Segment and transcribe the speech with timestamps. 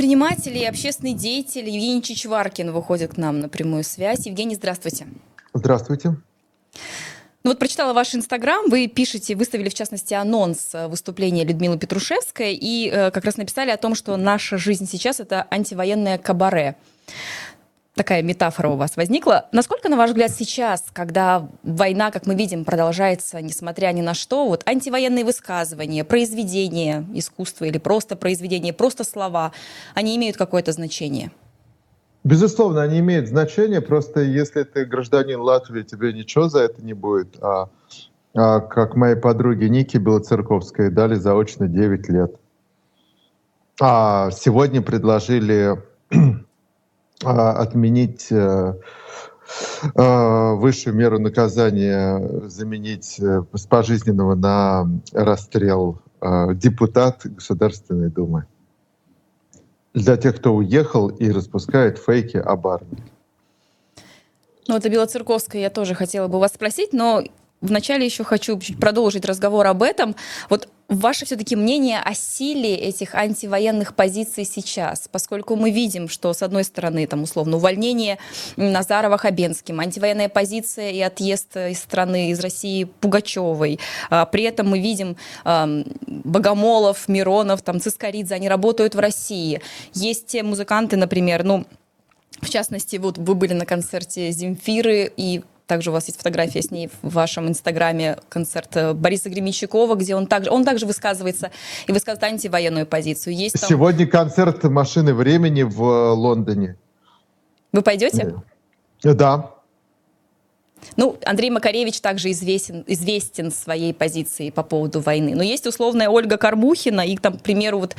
[0.00, 4.24] предприниматель и общественный деятель Евгений Чичваркин выходит к нам на прямую связь.
[4.24, 5.06] Евгений, здравствуйте.
[5.52, 6.16] Здравствуйте.
[7.44, 12.88] Ну вот прочитала ваш инстаграм, вы пишете, выставили в частности анонс выступления Людмилы Петрушевской и
[12.88, 16.76] э, как раз написали о том, что наша жизнь сейчас это антивоенное кабаре.
[17.94, 19.46] Такая метафора у вас возникла.
[19.50, 24.46] Насколько, на ваш взгляд, сейчас, когда война, как мы видим, продолжается, несмотря ни на что,
[24.46, 29.52] вот антивоенные высказывания, произведения искусства или просто произведения, просто слова,
[29.94, 31.32] они имеют какое-то значение?
[32.22, 37.36] Безусловно, они имеют значение, просто если ты гражданин Латвии, тебе ничего за это не будет.
[37.42, 37.70] А,
[38.34, 42.36] а как моей подруге Ники Белоцерковской дали заочно 9 лет.
[43.80, 45.82] А сегодня предложили
[47.22, 48.28] отменить
[49.94, 58.46] а, высшую меру наказания, заменить э, с пожизненного на расстрел а, депутат Государственной Думы
[59.94, 63.02] для тех, кто уехал и распускает фейки об армии.
[64.68, 67.24] Ну, это Белоцерковская я тоже хотела бы вас спросить, но
[67.60, 70.16] вначале еще хочу чуть продолжить разговор об этом.
[70.48, 76.42] Вот ваше все-таки мнение о силе этих антивоенных позиций сейчас, поскольку мы видим, что с
[76.42, 78.18] одной стороны, там условно, увольнение
[78.56, 83.78] Назарова Хабенским, антивоенная позиция и отъезд из страны, из России Пугачевой.
[84.10, 89.60] А, при этом мы видим Богомолов, Миронов, там, Цискоридзе, они работают в России.
[89.92, 91.66] Есть те музыканты, например, ну,
[92.40, 96.72] в частности, вот вы были на концерте Земфиры, и также у вас есть фотография с
[96.72, 101.52] ней в вашем инстаграме, концерт э, Бориса Гремичакова, где он также, он также высказывается
[101.86, 103.36] и высказывает антивоенную позицию.
[103.36, 103.70] Есть там...
[103.70, 106.76] Сегодня концерт «Машины времени» в э, Лондоне.
[107.72, 108.34] Вы пойдете?
[109.04, 109.52] Э, да.
[110.96, 115.36] Ну, Андрей Макаревич также известен, известен своей позицией по поводу войны.
[115.36, 117.94] Но есть условная Ольга Кармухина и там, к примеру, вот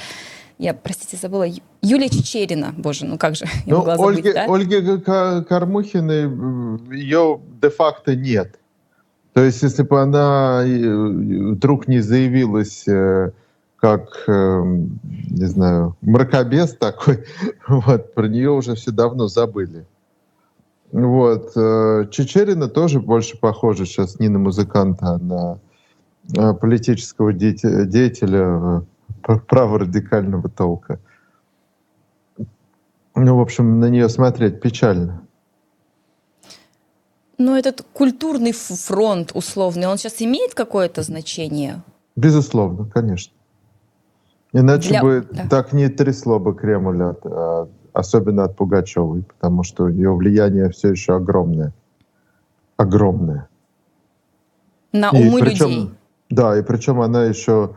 [0.61, 1.47] я, простите, забыла,
[1.81, 4.45] Юлия Чечерина, боже, ну как же, я ну, могла Ольги, да?
[4.47, 5.01] Ольги
[5.43, 8.59] Кормухиной, ее де-факто нет.
[9.33, 13.31] То есть, если бы она вдруг не заявилась э,
[13.77, 14.99] как, эм,
[15.31, 17.23] не знаю, мракобес такой,
[17.67, 19.87] вот, про нее уже все давно забыли.
[20.91, 21.53] Вот.
[21.55, 25.59] Э, Чечерина тоже больше похожа сейчас не на музыканта, а на
[26.37, 28.83] э, политического деятеля
[29.21, 30.99] праворадикального толка.
[33.15, 35.21] Ну, в общем, на нее смотреть печально.
[37.37, 41.81] Но этот культурный фронт условный, он сейчас имеет какое-то значение?
[42.15, 43.33] Безусловно, конечно.
[44.53, 45.01] Иначе Для...
[45.01, 45.47] бы да.
[45.49, 50.89] так не трясло бы Кремль, от, а, особенно от Пугачевой, потому что ее влияние все
[50.89, 51.73] еще огромное.
[52.77, 53.47] Огромное.
[54.91, 55.91] На умы и причем, людей.
[56.29, 57.75] Да, и причем она еще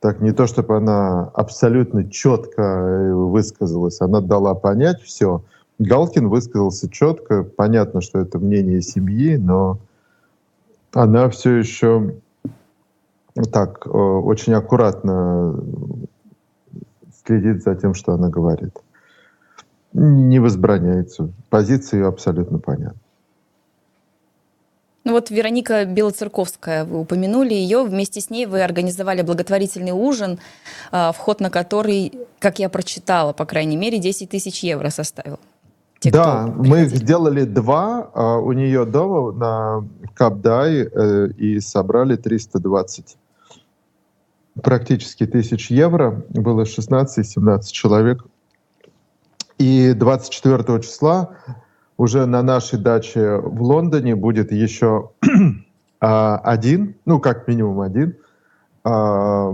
[0.00, 5.42] так не то, чтобы она абсолютно четко э, высказалась, она дала понять все.
[5.78, 9.78] Галкин высказался четко, понятно, что это мнение семьи, но
[10.92, 12.14] она все еще
[13.52, 15.58] так э, очень аккуратно
[17.24, 18.76] следит за тем, что она говорит.
[19.92, 21.30] Не возбраняется.
[21.50, 23.00] Позиция ее абсолютно понятна.
[25.06, 30.40] Ну вот Вероника Белоцерковская, вы упомянули ее, вместе с ней вы организовали благотворительный ужин,
[30.90, 35.38] а, вход на который, как я прочитала, по крайней мере, 10 тысяч евро составил.
[36.00, 43.16] Те, да, мы сделали два а, у нее дома на Капдай э, и собрали 320
[44.60, 46.24] практически тысяч евро.
[46.30, 48.24] Было 16-17 человек.
[49.58, 51.30] И 24 числа
[51.96, 55.10] уже на нашей даче в Лондоне будет еще
[56.00, 58.16] а, один, ну, как минимум один,
[58.84, 59.52] 10 а,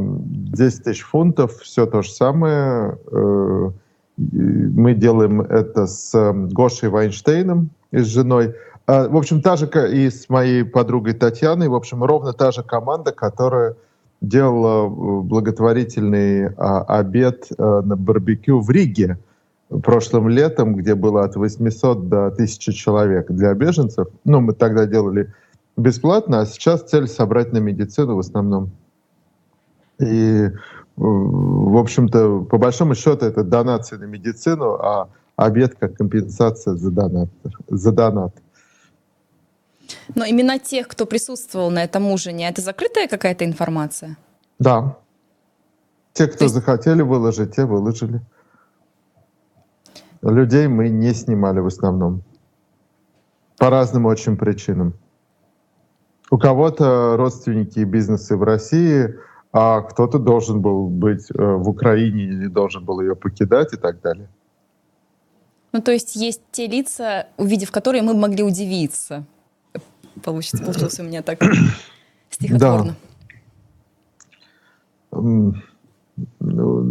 [0.85, 2.99] тысяч фунтов, все то же самое.
[3.11, 3.71] Э,
[4.19, 8.55] мы делаем это с Гошей Вайнштейном и с женой.
[8.87, 12.63] А, в общем, та же и с моей подругой Татьяной, в общем, ровно та же
[12.63, 13.77] команда, которая
[14.21, 19.19] делала э, благотворительный обед э, на барбекю в Риге
[19.81, 24.09] прошлым летом, где было от 800 до 1000 человек для беженцев.
[24.25, 25.33] Ну, мы тогда делали
[25.77, 28.71] бесплатно, а сейчас цель собрать на медицину в основном.
[29.99, 30.51] И,
[30.97, 37.29] в общем-то, по большому счету, это донация на медицину, а обед как компенсация за донат.
[37.69, 38.35] За донат.
[40.15, 44.17] Но именно тех, кто присутствовал на этом ужине, это закрытая какая-то информация?
[44.59, 44.97] Да.
[46.13, 46.55] Те, кто есть...
[46.55, 48.21] захотели выложить, те выложили.
[50.23, 52.23] Людей мы не снимали в основном.
[53.59, 54.95] По разным очень причинам.
[56.31, 59.15] У кого-то родственники и бизнесы в России,
[59.53, 64.01] а кто-то должен был быть э, в Украине или должен был ее покидать и так
[64.01, 64.29] далее.
[65.73, 69.25] Ну, то есть есть те лица, увидев которые мы могли удивиться.
[70.23, 71.43] Получится, получилось у меня так
[72.31, 72.97] стихотворно.
[75.11, 75.19] Да.
[75.19, 75.55] Ну,
[76.41, 76.83] ну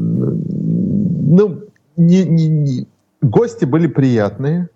[1.95, 2.87] не, не, не.
[3.21, 4.69] Гости были приятные,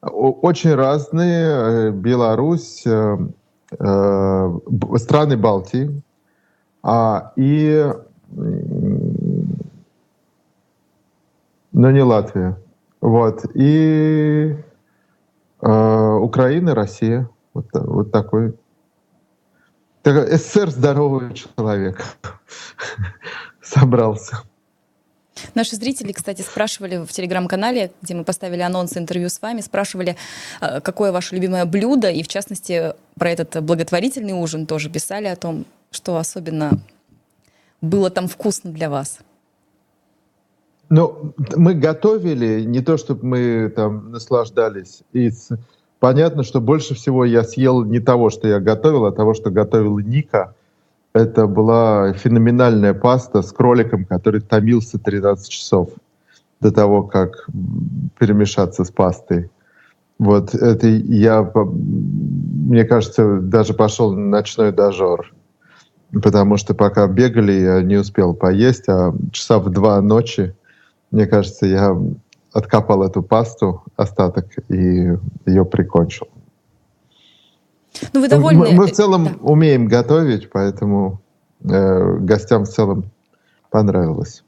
[0.00, 1.46] очень разные.
[1.46, 3.18] Э, Беларусь, э,
[3.78, 4.58] э,
[4.96, 6.02] страны Балтии
[6.82, 7.92] а, и,
[11.72, 12.58] но не Латвия.
[13.00, 13.44] Вот.
[13.54, 14.56] И
[15.60, 17.28] э, Украина, Россия.
[17.54, 18.56] Вот, вот такой.
[20.02, 22.02] Так, СССР здоровый человек
[23.62, 24.38] собрался.
[25.54, 30.16] Наши зрители, кстати, спрашивали в телеграм-канале, где мы поставили анонс интервью с вами, спрашивали,
[30.60, 35.36] э, какое ваше любимое блюдо, и в частности про этот благотворительный ужин тоже писали о
[35.36, 36.80] том, что особенно
[37.80, 39.18] было там вкусно для вас.
[40.88, 45.02] Ну, мы готовили, не то чтобы мы там наслаждались.
[45.12, 45.30] И
[46.00, 50.00] понятно, что больше всего я съел не того, что я готовил, а того, что готовила
[50.00, 50.54] Ника.
[51.12, 55.90] Это была феноменальная паста с кроликом, который томился 13 часов
[56.60, 57.48] до того, как
[58.18, 59.50] перемешаться с пастой.
[60.18, 65.34] Вот это я, мне кажется, даже пошел ночной дожор.
[66.22, 70.54] Потому что пока бегали, я не успел поесть, а часа в два ночи
[71.12, 71.96] мне кажется, я
[72.52, 75.12] откопал эту пасту, остаток, и
[75.46, 76.26] ее прикончил.
[78.12, 78.60] Ну, вы довольны?
[78.60, 79.30] Мы, мы в целом да.
[79.40, 81.20] умеем готовить, поэтому
[81.64, 83.10] э, гостям в целом
[83.70, 84.44] понравилось.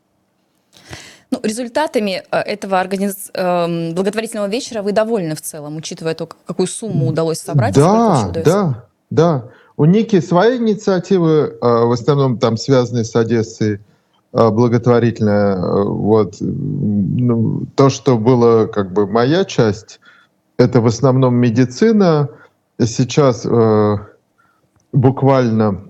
[1.31, 3.31] Ну, результатами э, этого организ...
[3.35, 7.75] э, благотворительного вечера вы довольны в целом, учитывая то, какую сумму удалось собрать?
[7.75, 9.44] Да, да, да.
[9.76, 13.81] У Ники свои инициативы, э, в основном там связанные с Одессой,
[14.35, 15.56] Э, благотворительная.
[15.56, 16.37] Э, вот.
[16.41, 20.00] Ну, то, что было как бы моя часть,
[20.58, 22.29] это в основном медицина.
[22.78, 23.96] Сейчас э,
[24.92, 25.84] буквально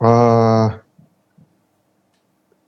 [0.00, 0.68] э,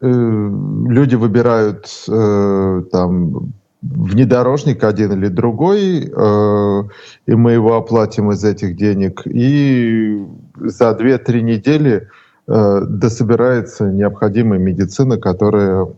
[0.00, 6.82] э, люди выбирают э, там внедорожник один или другой, э,
[7.26, 9.22] и мы его оплатим из этих денег.
[9.26, 10.24] И
[10.56, 12.08] за 2-3 недели
[12.46, 15.88] э, дособирается необходимая медицина, которая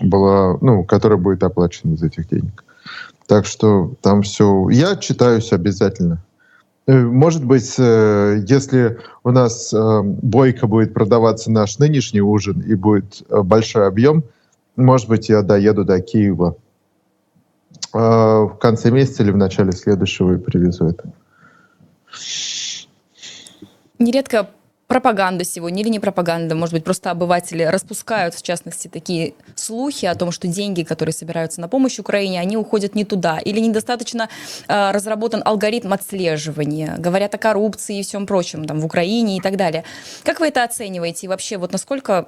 [0.00, 2.64] была, ну, которая будет оплачена из этих денег.
[3.26, 4.68] Так что там все.
[4.70, 6.22] Я читаюсь обязательно.
[6.86, 12.74] Э, может быть, э, если у нас э, бойко будет продаваться наш нынешний ужин и
[12.74, 14.24] будет большой объем,
[14.76, 16.56] может быть, я доеду до Киева
[17.92, 21.12] в конце месяца или в начале следующего и привезу это.
[24.00, 24.48] Нередко
[24.86, 30.14] пропаганда сегодня или не пропаганда, может быть, просто обыватели распускают, в частности, такие слухи о
[30.14, 34.28] том, что деньги, которые собираются на помощь Украине, они уходят не туда, или недостаточно
[34.68, 39.56] э, разработан алгоритм отслеживания, говорят о коррупции и всем прочем там, в Украине и так
[39.56, 39.84] далее.
[40.24, 42.26] Как вы это оцениваете и вообще вот насколько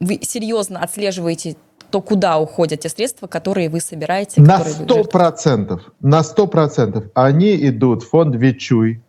[0.00, 1.56] вы серьезно отслеживаете
[1.90, 4.40] то куда уходят те средства, которые вы собираете?
[4.40, 5.82] На сто процентов.
[6.00, 7.04] На сто процентов.
[7.14, 9.02] Они идут в фонд Вечуй,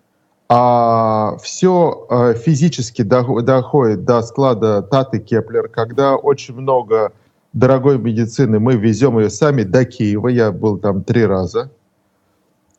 [0.49, 7.13] а все э, физически доходит до склада Таты Кеплер, когда очень много
[7.53, 11.71] дорогой медицины, мы везем ее сами до Киева, я был там три раза.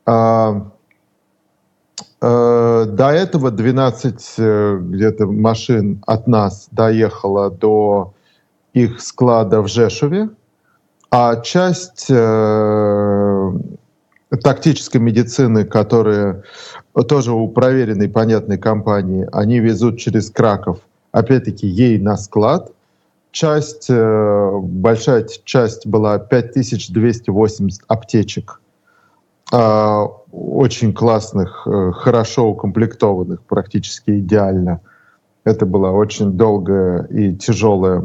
[0.04, 0.70] А,
[2.20, 8.14] а, до этого 12 э, где-то машин от нас доехало до
[8.72, 10.30] их склада в Жешуве,
[11.10, 12.10] а часть
[14.42, 16.42] тактической медицины, которые
[17.08, 20.78] тоже у проверенной, понятной компании, они везут через Краков,
[21.12, 22.72] опять-таки, ей на склад.
[23.32, 28.60] Часть, э, большая часть была 5280 аптечек,
[29.52, 34.80] а, очень классных, э, хорошо укомплектованных, практически идеально.
[35.44, 38.04] Это была очень долгая и тяжелая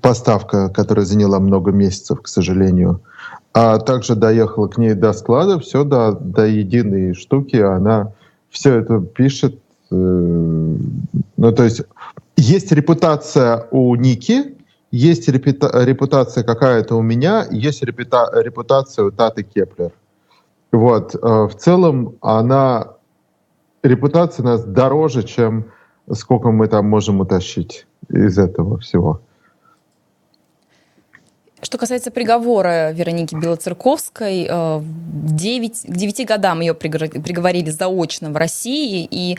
[0.00, 3.00] поставка, которая заняла много месяцев, к сожалению
[3.54, 8.12] а также доехала к ней до склада, все до, до единой штуки, она
[8.50, 9.58] все это пишет.
[9.90, 9.94] Э,
[11.36, 11.82] ну, то есть
[12.36, 14.56] есть репутация у Ники,
[14.90, 19.92] есть репута, репутация какая-то у меня, есть репута, репутация у Таты Кеплер.
[20.72, 21.14] Вот.
[21.14, 22.94] Э, в целом она,
[23.84, 25.66] репутация у нас дороже, чем
[26.12, 29.20] сколько мы там можем утащить из этого всего.
[31.64, 34.46] Что касается приговора Вероники Белоцерковской,
[34.82, 39.38] 9, э, к 9 годам ее приговорили заочно в России, и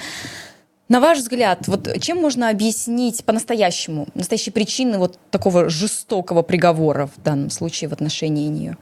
[0.88, 7.24] На ваш взгляд, вот чем можно объяснить по-настоящему, настоящие причины вот такого жестокого приговора в
[7.24, 8.78] данном случае в отношении нее?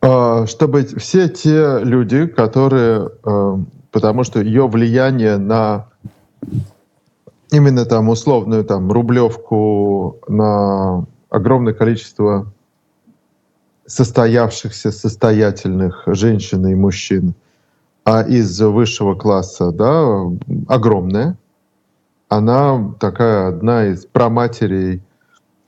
[0.00, 3.56] А, чтобы все те люди, которые, э,
[3.90, 5.88] потому что ее влияние на
[7.50, 12.52] именно там условную там рублевку на огромное количество
[13.88, 17.34] состоявшихся, состоятельных женщин и мужчин,
[18.04, 20.26] а из высшего класса, да,
[20.68, 21.36] огромная.
[22.28, 25.02] Она такая одна из праматерей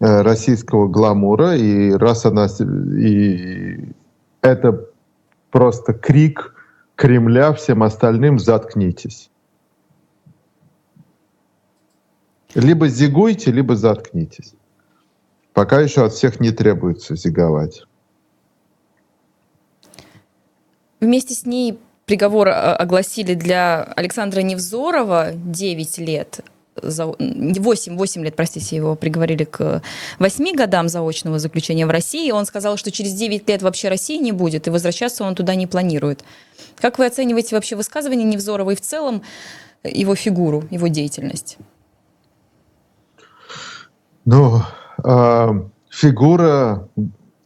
[0.00, 3.94] э, российского гламура, и раз она и
[4.42, 4.86] это
[5.50, 6.54] просто крик
[6.96, 9.30] Кремля всем остальным «заткнитесь».
[12.54, 14.54] Либо зигуйте, либо заткнитесь.
[15.54, 17.86] Пока еще от всех не требуется зиговать.
[21.00, 26.40] Вместе с ней приговор э, огласили для Александра Невзорова 9 лет.
[26.82, 29.82] За 8, 8 лет, простите, его приговорили к
[30.18, 32.30] 8 годам заочного заключения в России.
[32.30, 35.66] Он сказал, что через 9 лет вообще России не будет, и возвращаться он туда не
[35.66, 36.24] планирует.
[36.76, 39.22] Как вы оцениваете вообще высказывание Невзорова и в целом
[39.84, 41.58] его фигуру, его деятельность?
[44.24, 44.62] Ну,
[45.04, 45.48] э,
[45.90, 46.88] фигура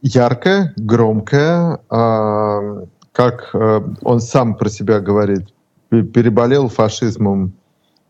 [0.01, 2.85] яркая, громкая, э,
[3.15, 5.47] как э, он сам про себя говорит,
[5.89, 7.53] переболел фашизмом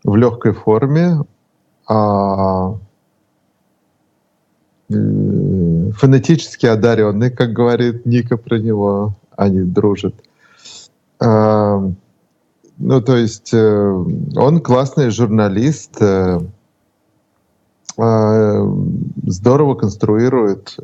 [0.03, 1.21] в легкой форме,
[1.87, 2.75] а
[4.89, 10.15] э, фонетически одаренный, как говорит Ника про него, они дружат.
[11.19, 11.87] А,
[12.77, 14.03] ну, то есть э,
[14.35, 16.41] он классный журналист, а,
[19.27, 20.75] здорово конструирует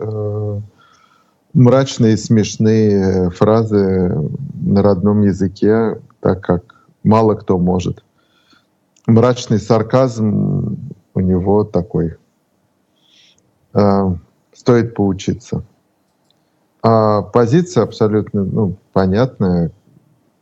[1.54, 8.04] мрачные смешные фразы на родном языке, так как мало кто может.
[9.08, 10.78] Мрачный сарказм
[11.14, 12.16] у него такой.
[13.74, 14.16] Э,
[14.54, 15.64] стоит поучиться.
[16.84, 19.72] А позиция абсолютно ну, понятная.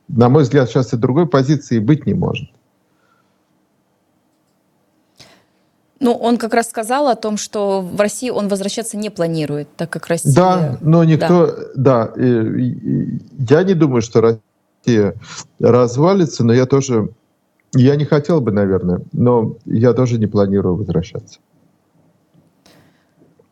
[0.07, 2.49] На мой взгляд, сейчас и другой позиции быть не может.
[5.99, 9.89] Ну, он как раз сказал о том, что в России он возвращаться не планирует, так
[9.89, 10.33] как Россия...
[10.33, 11.47] Да, но никто...
[11.75, 15.15] Да, да я не думаю, что Россия
[15.59, 17.09] развалится, но я тоже...
[17.75, 21.39] Я не хотел бы, наверное, но я тоже не планирую возвращаться.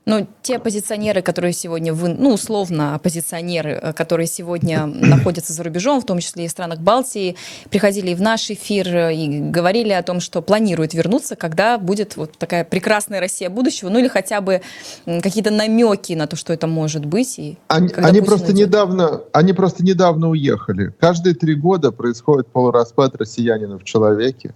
[0.08, 6.00] Ну, те оппозиционеры, которые сегодня, вы, ну, условно, оппозиционеры, э, которые сегодня находятся за рубежом,
[6.00, 7.36] в том числе и в странах Балтии,
[7.70, 12.16] приходили и в наш эфир э, и говорили о том, что планируют вернуться, когда будет
[12.16, 14.62] вот такая прекрасная Россия будущего, ну или хотя бы
[15.06, 17.38] какие-то намеки на то, что это может быть.
[17.38, 20.94] И они они просто недавно, они просто недавно уехали.
[21.02, 24.56] Каждые три года происходит полураспад россиянина в человеке.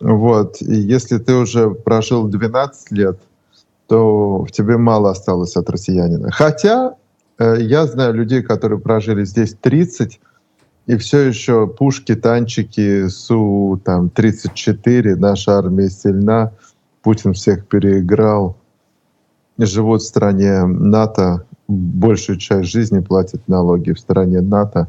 [0.00, 0.60] Вот.
[0.60, 3.20] И если ты уже прожил 12 лет,
[3.88, 6.30] то в тебе мало осталось от россиянина.
[6.30, 6.94] Хотя
[7.38, 10.20] э, я знаю людей, которые прожили здесь 30,
[10.86, 16.52] и все еще пушки, танчики, Су там 34, наша армия сильна,
[17.02, 18.56] Путин всех переиграл,
[19.58, 24.88] живут в стране НАТО, большую часть жизни платят налоги в стране НАТО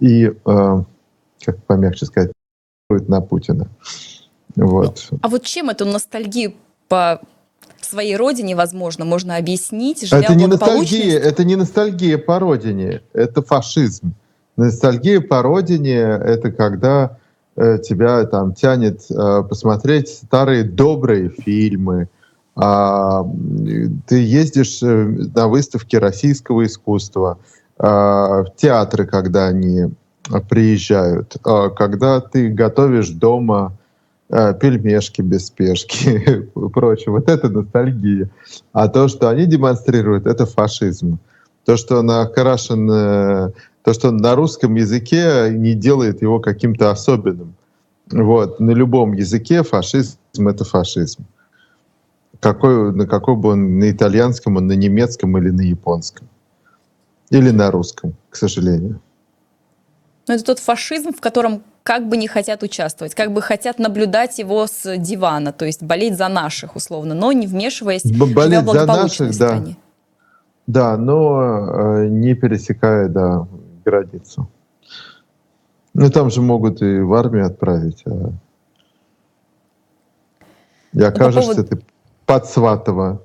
[0.00, 0.84] и, э,
[1.44, 2.32] как помягче сказать,
[2.90, 3.68] на Путина.
[4.56, 5.10] Вот.
[5.22, 6.54] А вот чем эту ностальгию
[6.88, 7.20] по
[7.84, 13.42] своей родине, возможно, можно объяснить, живя это не ностальгия, это не ностальгия по родине, это
[13.42, 14.14] фашизм.
[14.56, 17.18] Ностальгия по родине— это когда
[17.56, 22.08] э, тебя там тянет э, посмотреть старые добрые фильмы,
[22.56, 23.24] э,
[24.06, 24.86] ты ездишь э,
[25.34, 27.38] на выставки российского искусства,
[27.78, 29.86] э, в театры, когда они
[30.48, 33.76] приезжают, э, когда ты готовишь дома
[34.30, 36.08] пельмешки без спешки
[36.54, 37.12] и прочее.
[37.12, 38.30] Вот это ностальгия.
[38.72, 41.18] А то, что они демонстрируют, это фашизм.
[41.64, 47.54] То, что он окрашен, то, что он на русском языке не делает его каким-то особенным.
[48.10, 48.60] Вот.
[48.60, 50.18] На любом языке фашизм—
[50.48, 51.24] это фашизм.
[52.40, 56.28] Какой, на какой бы он, на итальянском, на немецком или на японском.
[57.30, 59.00] Или на русском, к сожалению.
[60.26, 64.38] Но это тот фашизм, в котором как бы не хотят участвовать, как бы хотят наблюдать
[64.38, 68.86] его с дивана, то есть болеть за наших условно, но не вмешиваясь болеть в за
[68.86, 69.76] наших, стране.
[70.66, 73.46] Да, да но э, не пересекая да,
[73.84, 74.48] границу.
[75.94, 78.02] Ну там же могут и в армию отправить.
[78.06, 78.32] А...
[80.92, 81.76] И окажешься по поводу...
[81.76, 81.84] ты
[82.26, 83.22] под Сватова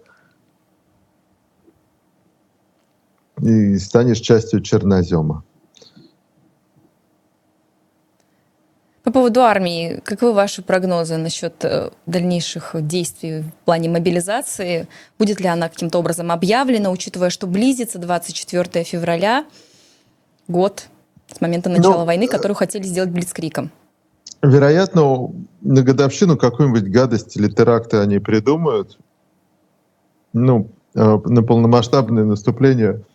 [3.41, 5.43] и станешь частью чернозема.
[9.05, 14.87] По поводу армии, каковы ваши прогнозы насчет э, дальнейших действий в плане мобилизации?
[15.19, 19.45] Будет ли она каким-то образом объявлена, учитывая, что близится 24 февраля,
[20.47, 20.87] год
[21.31, 23.69] с момента начала ну, войны, которую хотели сделать Блицкриком?
[24.41, 25.29] Вероятно,
[25.61, 28.97] на годовщину какую-нибудь гадость или теракты они придумают.
[30.33, 33.03] Ну, э, на полномасштабное наступление–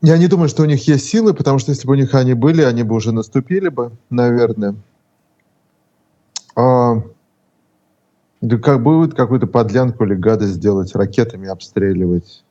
[0.00, 2.34] я не думаю, что у них есть силы, потому что если бы у них они
[2.34, 4.76] были, они бы уже наступили бы, наверное.
[6.54, 7.02] А,
[8.40, 12.44] да как будет какую-то подлянку или гадость сделать, ракетами обстреливать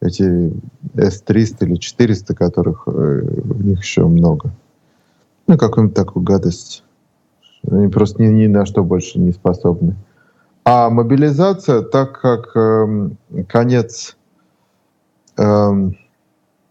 [0.00, 0.52] эти
[0.94, 4.50] С-300 или 400, которых э, у них еще много.
[5.46, 6.82] Ну, какую-нибудь такую гадость.
[7.70, 9.94] Они просто ни, ни на что больше не способны.
[10.64, 13.10] А мобилизация, так как э,
[13.48, 14.16] конец
[15.36, 15.90] э,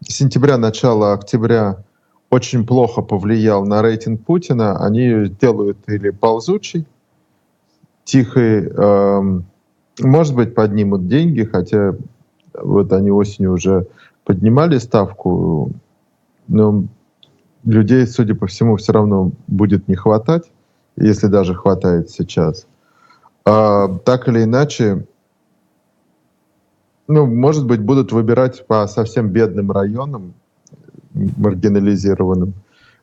[0.08, 1.84] сентября, начало октября
[2.30, 6.86] очень плохо повлиял на рейтинг Путина, они делают или ползучий,
[8.04, 9.40] тихий, э,
[10.00, 11.94] может быть, поднимут деньги, хотя
[12.54, 13.86] вот они осенью уже
[14.24, 15.72] поднимали ставку,
[16.48, 16.84] но
[17.64, 20.50] людей, судя по всему, все равно будет не хватать,
[20.96, 22.66] если даже хватает сейчас.
[23.44, 25.06] А, так или иначе,
[27.08, 30.34] ну, может быть, будут выбирать по совсем бедным районам,
[31.14, 32.54] маргинализированным,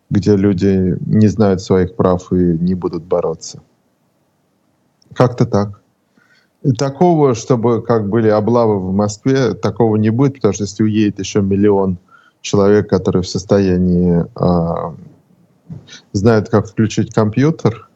[0.09, 3.61] где люди не знают своих прав и не будут бороться.
[5.13, 5.81] Как-то так.
[6.63, 11.19] И такого, чтобы как были облавы в Москве, такого не будет, потому что если уедет
[11.19, 11.97] еще миллион
[12.41, 14.95] человек, которые в состоянии э,
[16.11, 17.89] знают, как включить компьютер,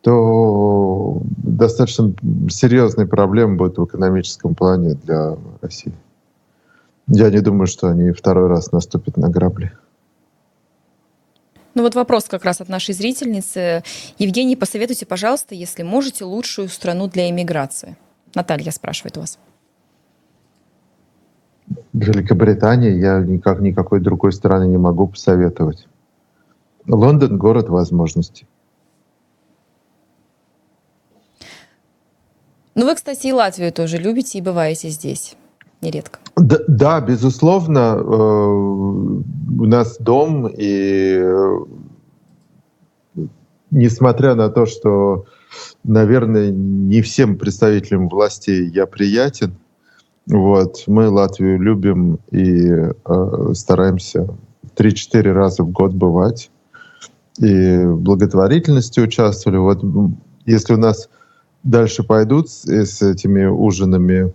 [0.00, 1.20] то
[1.58, 2.14] достаточно
[2.48, 5.92] серьезные проблемы будут в экономическом плане для России.
[7.08, 9.72] Я не думаю, что они второй раз наступят на грабли.
[11.74, 13.82] Ну вот вопрос как раз от нашей зрительницы.
[14.18, 17.96] Евгений, посоветуйте, пожалуйста, если можете, лучшую страну для иммиграции.
[18.34, 19.38] Наталья спрашивает вас.
[21.92, 25.86] Великобритания, я никак никакой другой страны не могу посоветовать.
[26.86, 28.46] Лондон— город возможностей.
[32.78, 35.34] Ну, вы, кстати, и Латвию тоже любите и бываете здесь
[35.80, 36.20] нередко.
[36.36, 37.96] Да, да безусловно.
[37.98, 41.58] Э, у нас дом, и э,
[43.72, 45.24] несмотря на то, что,
[45.82, 49.56] наверное, не всем представителям властей я приятен,
[50.28, 54.28] вот, мы Латвию любим и э, стараемся
[54.76, 56.48] 3-4 раза в год бывать.
[57.38, 59.58] И в благотворительности участвовали.
[59.58, 59.82] Вот
[60.46, 61.08] если у нас
[61.62, 64.32] дальше пойдут с, с этими ужинами,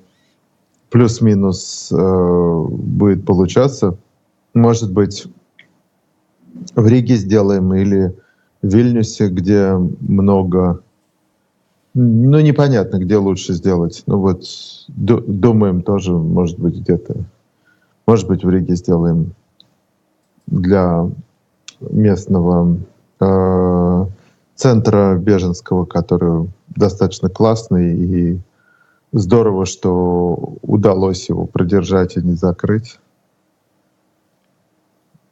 [0.90, 3.98] плюс-минус э, будет получаться.
[4.54, 5.26] Может быть,
[6.76, 8.16] в Риге сделаем или
[8.62, 10.82] в Вильнюсе, где много...
[11.96, 14.04] Ну, непонятно, где лучше сделать.
[14.08, 14.46] Ну вот,
[14.88, 17.26] думаем тоже, может быть, где-то...
[18.06, 19.34] Может быть, в Риге сделаем
[20.48, 21.10] для
[21.80, 22.78] местного
[23.20, 24.06] э,
[24.56, 28.40] центра беженского, который достаточно классный и
[29.12, 33.00] здорово, что удалось его продержать и не закрыть.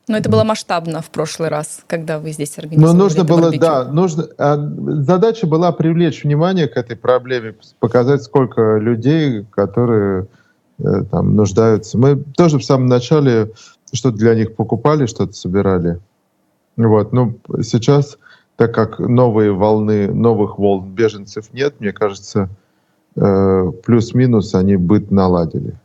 [0.07, 2.97] Но это было масштабно в прошлый раз, когда вы здесь организовали.
[2.97, 3.61] Ну, нужно было, барбекю.
[3.61, 4.27] да, нужно.
[4.37, 10.27] А, задача была привлечь внимание к этой проблеме, показать, сколько людей, которые
[10.79, 11.97] э, там нуждаются.
[11.97, 13.51] Мы тоже в самом начале
[13.93, 15.99] что-то для них покупали, что-то собирали.
[16.75, 18.17] Вот, ну сейчас
[18.61, 22.47] так как новые волны, новых волн беженцев нет, мне кажется,
[23.15, 25.79] э, плюс-минус они быт наладили.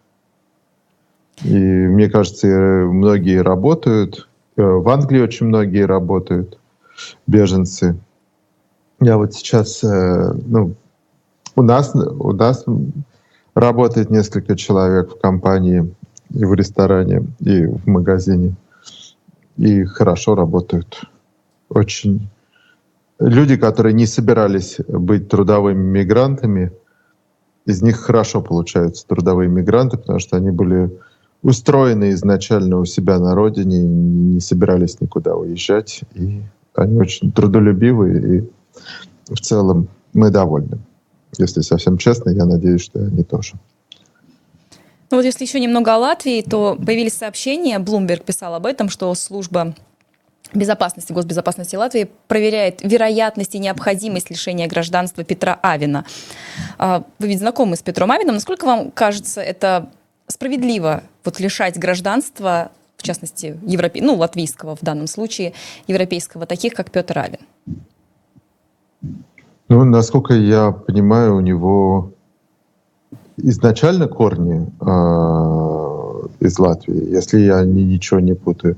[1.43, 4.29] И мне кажется, многие работают.
[4.59, 6.59] Э, в Англии очень многие работают,
[7.27, 7.99] беженцы.
[9.01, 10.75] Я вот сейчас, э, ну,
[11.55, 12.67] у нас, у нас
[13.55, 15.95] работает несколько человек в компании
[16.29, 18.55] и в ресторане, и в магазине.
[19.57, 21.05] И хорошо работают.
[21.71, 22.29] Очень
[23.19, 26.73] люди, которые не собирались быть трудовыми мигрантами,
[27.65, 30.91] из них хорошо получаются трудовые мигранты, потому что они были
[31.43, 36.43] устроены изначально у себя на родине, не собирались никуда уезжать, и
[36.75, 40.79] они очень трудолюбивые, и в целом мы довольны.
[41.39, 43.55] Если совсем честно, я надеюсь, что они тоже.
[45.11, 49.15] Ну вот если еще немного о Латвии, то появились сообщения, Bloomberg писал об этом, что
[49.15, 49.75] служба
[50.53, 56.05] безопасности, госбезопасности Латвии проверяет вероятность и необходимость лишения гражданства Петра Авина.
[56.79, 58.35] А, вы ведь знакомы с Петром Авином.
[58.35, 59.91] Насколько вам кажется это
[60.29, 62.71] справедливо вот лишать гражданства
[63.07, 64.03] частности, европе...
[64.03, 65.53] ну, латвийского в данном случае,
[65.89, 67.39] европейского, таких как Петр Авен?
[69.69, 72.13] Ну, насколько я понимаю, у него
[73.37, 78.77] изначально корни э, из Латвии, если я ни, ничего не путаю.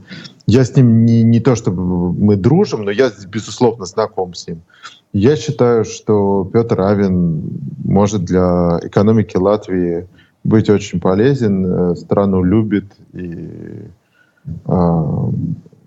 [0.50, 4.62] Я с ним не, не то чтобы мы дружим, но я, безусловно, знаком с ним.
[5.12, 7.42] Я считаю, что Петр Авен
[7.84, 10.06] может для экономики Латвии
[10.44, 13.90] быть очень полезен, э, страну любит, и
[14.66, 15.30] э,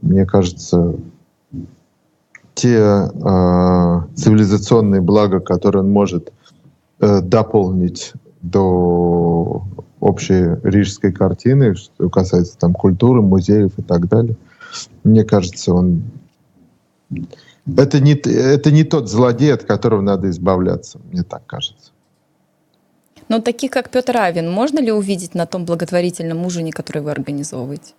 [0.03, 0.93] мне кажется,
[2.53, 6.31] те э, цивилизационные блага, которые он может
[6.99, 9.63] э, дополнить до
[9.99, 14.35] общей рижской картины, что касается там культуры, музеев и так далее,
[15.03, 16.03] мне кажется, он
[17.77, 21.91] это не, это не тот злодей, от которого надо избавляться, мне так кажется.
[23.29, 27.93] Но таких, как Петр Авин, можно ли увидеть на том благотворительном ужине, который вы организовываете?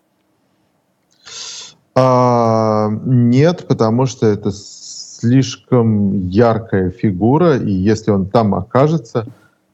[1.95, 9.27] А, нет, потому что это слишком яркая фигура, и если он там окажется,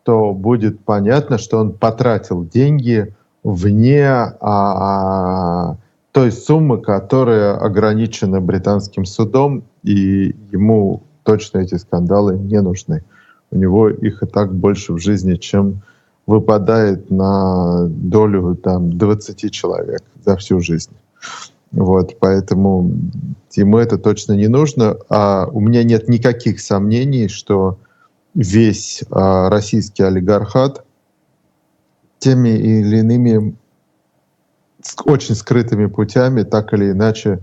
[0.02, 5.76] то будет понятно, что он потратил деньги вне а,
[6.12, 13.02] той суммы, которая ограничена британским судом, и ему точно эти скандалы не нужны.
[13.50, 15.82] У него их и так больше в жизни, чем
[16.26, 20.92] выпадает на долю там 20 человек за всю жизнь.
[21.70, 22.90] Вот, поэтому
[23.54, 24.96] ему это точно не нужно.
[25.08, 27.78] А у меня нет никаких сомнений, что
[28.34, 30.84] весь а, российский олигархат
[32.18, 33.54] теми или иными
[35.04, 37.40] очень скрытыми путями, так или иначе,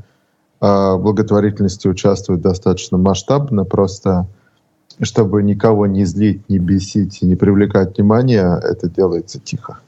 [0.59, 4.27] а, благотворительности участвует достаточно масштабно, просто
[5.01, 9.79] чтобы никого не злить, не бесить и не привлекать внимания, это делается тихо.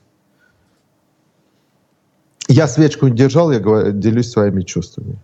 [2.50, 3.60] Я свечку не держал, я
[3.92, 5.18] делюсь своими чувствами.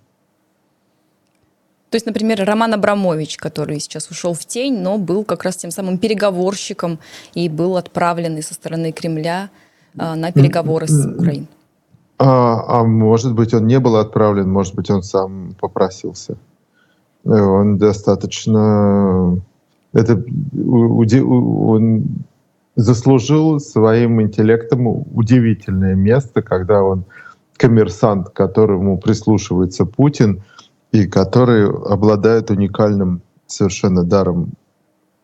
[1.89, 5.69] То есть, например, Роман Абрамович, который сейчас ушел в тень, но был как раз тем
[5.69, 6.99] самым переговорщиком
[7.35, 9.49] и был отправленный со стороны Кремля
[9.97, 11.47] э, на переговоры с Украиной.
[12.17, 16.37] А, а может быть, он не был отправлен, может быть, он сам попросился.
[17.23, 19.39] Он достаточно...
[19.93, 20.23] Это,
[20.55, 22.05] он
[22.75, 27.05] заслужил своим интеллектом удивительное место, когда он
[27.57, 30.41] коммерсант, которому прислушивается Путин,
[30.91, 34.51] и который обладает уникальным совершенно даром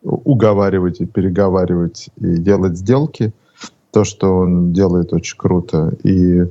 [0.01, 3.33] уговаривать и переговаривать и делать сделки.
[3.91, 5.93] То, что он делает, очень круто.
[6.03, 6.47] И э,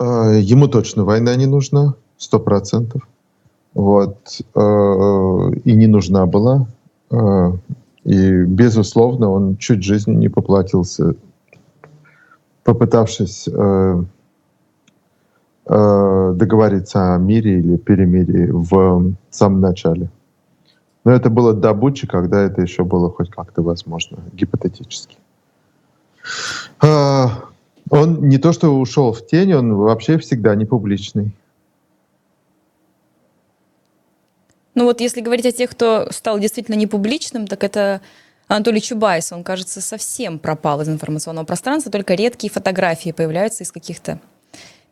[0.00, 3.02] ему точно война не нужна, сто процентов.
[3.74, 4.40] Вот.
[4.54, 6.66] Э, и не нужна была.
[7.10, 7.52] Э,
[8.04, 11.14] и, безусловно, он чуть жизни не поплатился,
[12.64, 13.48] попытавшись
[15.66, 20.08] договориться о мире или перемирии в самом начале.
[21.04, 25.16] Но это было до Бучи, когда это еще было хоть как-то возможно, гипотетически.
[27.90, 31.32] Э, он не то что ушел в тень, он вообще всегда не публичный.
[34.74, 38.00] Ну вот если говорить о тех, кто стал действительно непубличным, так это
[38.46, 39.32] Анатолий Чубайс.
[39.32, 44.20] Он, кажется, совсем пропал из информационного пространства, только редкие фотографии появляются из каких-то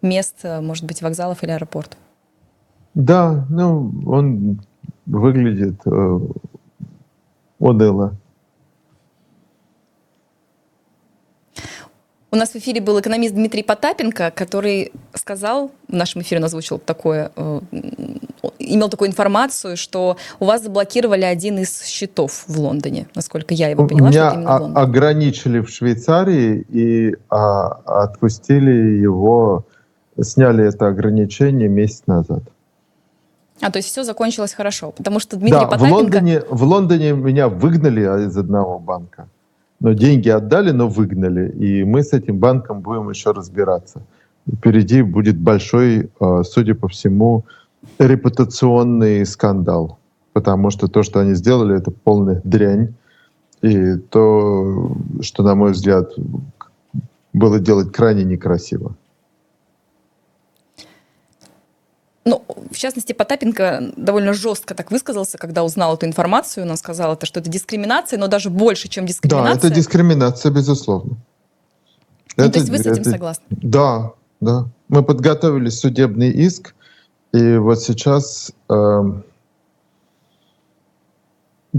[0.03, 1.99] мест, может быть, вокзалов или аэропортов.
[2.95, 4.61] Да, ну, он
[5.07, 6.21] выглядит э,
[7.59, 8.17] уныло.
[12.37, 16.79] У нас в эфире был экономист Дмитрий Потапенко, который сказал, в нашем эфире он озвучил
[16.79, 17.61] такое, э,
[18.59, 23.87] имел такую информацию, что у вас заблокировали один из счетов в Лондоне, насколько я его
[23.87, 24.11] поняла.
[24.11, 27.68] Меня что ограничили в Швейцарии и а,
[28.03, 29.64] отпустили его,
[30.20, 32.42] сняли это ограничение месяц назад.
[33.62, 35.88] А, то есть все закончилось хорошо, потому что Дмитрий да, Потапенко...
[35.88, 39.27] в Лондоне, в Лондоне меня выгнали из одного банка
[39.81, 41.51] но деньги отдали, но выгнали.
[41.51, 44.03] И мы с этим банком будем еще разбираться.
[44.51, 47.45] Впереди будет большой, э, судя по всему,
[47.99, 49.99] репутационный скандал.
[50.33, 52.95] Потому что то, что они сделали, это полная дрянь.
[53.62, 56.12] И то, что, на мой взгляд,
[57.33, 58.95] было делать крайне некрасиво.
[62.27, 66.69] Ну, в частности, Потапенко довольно жестко так высказался, когда узнал эту информацию.
[66.69, 69.61] Он сказал, это, что это дискриминация, но даже больше, чем дискриминация.
[69.61, 71.17] Да, это дискриминация, безусловно.
[72.37, 73.45] Ну, это, то есть вы с этим это, согласны?
[73.51, 74.11] Да,
[74.41, 74.67] да.
[74.89, 76.75] Мы подготовили судебный иск,
[77.33, 79.03] и вот сейчас, э,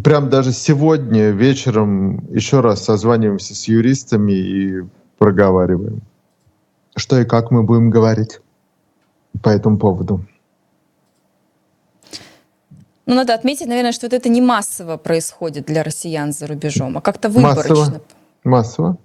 [0.02, 4.84] прям даже сегодня вечером еще раз созваниваемся с юристами и
[5.18, 6.02] проговариваем.
[6.96, 8.40] что и как мы будем говорить
[9.44, 10.26] по этому поводу.
[13.08, 17.02] Ну, надо отметить, наверное, что вот это не массово происходит для россиян за рубежом, а
[17.02, 18.02] как-то выборочно.
[18.44, 18.98] Массово.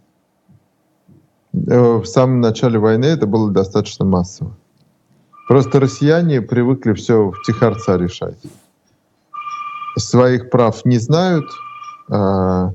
[1.55, 4.57] Э, в самом начале войны это было достаточно массово.
[5.47, 8.39] Просто россияне привыкли все в тихорца решать.
[9.97, 11.45] Своих прав не знают
[12.11, 12.73] а,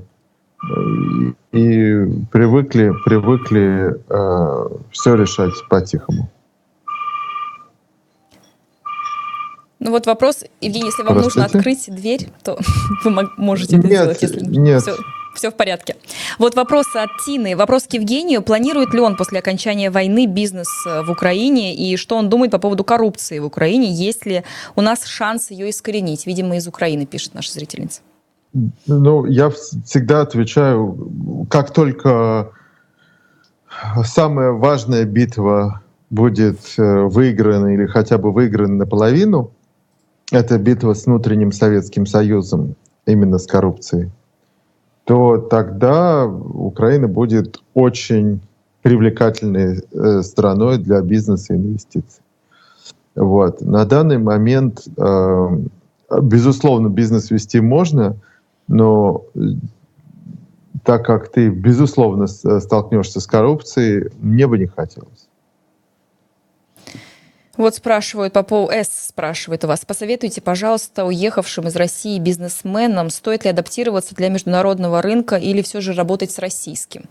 [1.52, 6.30] и привыкли, привыкли а, все решать по-тихому.
[9.80, 12.58] Ну вот вопрос, Евгений, если вам нужно открыть дверь, то
[13.04, 14.82] вы можете это нет, сделать, если нет.
[14.82, 14.96] Все,
[15.34, 15.96] все в порядке.
[16.38, 17.56] Вот вопрос от Тины.
[17.56, 18.42] Вопрос к Евгению.
[18.42, 22.58] Планирует ли он после окончания войны бизнес э, в Украине и что он думает по
[22.58, 23.92] поводу коррупции в Украине?
[23.92, 24.42] Есть ли
[24.74, 26.26] у нас шанс ее искоренить?
[26.26, 28.00] Видимо, из Украины, пишет наша зрительница.
[28.86, 32.50] Ну, я всегда отвечаю, как только
[34.04, 39.52] самая важная битва будет э, выиграна или хотя бы выиграна наполовину,
[40.32, 42.74] это битва с внутренним Советским Союзом,
[43.06, 44.10] именно с коррупцией,
[45.04, 48.40] то тогда Украина будет очень
[48.82, 52.22] привлекательной э, страной для бизнеса и инвестиций.
[53.14, 53.60] Вот.
[53.62, 55.48] На данный момент, э,
[56.22, 58.16] безусловно, бизнес вести можно,
[58.68, 59.24] но
[60.84, 65.27] так как ты, безусловно, столкнешься с коррупцией, мне бы не хотелось.
[67.58, 73.44] Вот спрашивают, по поводу С спрашивает у вас, посоветуйте, пожалуйста, уехавшим из России бизнесменам, стоит
[73.44, 77.06] ли адаптироваться для международного рынка или все же работать с российским?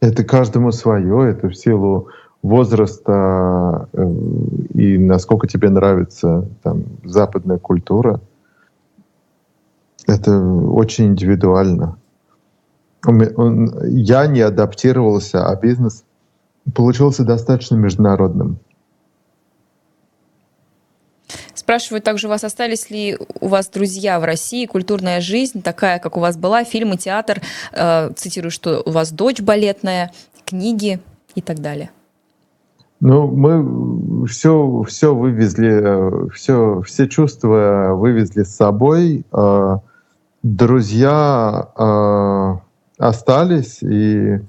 [0.00, 2.08] Это каждому свое, это в силу
[2.40, 4.02] возраста э,
[4.72, 8.18] и насколько тебе нравится там, западная культура.
[10.06, 11.98] Это очень индивидуально.
[13.06, 16.02] Я не адаптировался, а бизнес
[16.74, 18.58] получился достаточно международным.
[21.54, 26.16] Спрашивают также, у вас остались ли у вас друзья в России, культурная жизнь такая, как
[26.16, 27.40] у вас была, фильмы, театр,
[27.72, 30.12] э, цитирую, что у вас дочь балетная,
[30.44, 31.00] книги
[31.34, 31.90] и так далее.
[33.00, 39.24] Ну, мы все, все вывезли, все, все чувства вывезли с собой.
[39.32, 39.78] Э,
[40.44, 42.54] друзья э,
[42.98, 44.40] остались, и э,